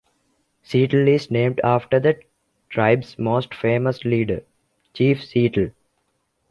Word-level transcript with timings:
Seattle 0.63 1.07
is 1.07 1.29
named 1.29 1.61
after 1.63 1.99
the 1.99 2.19
tribe's 2.71 3.19
most 3.19 3.53
famous 3.53 4.03
leader, 4.03 4.41
Chief 4.95 5.23
Seattle. 5.23 5.69